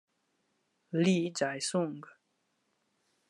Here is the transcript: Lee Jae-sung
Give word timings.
Lee 0.93 1.29
Jae-sung 1.37 2.01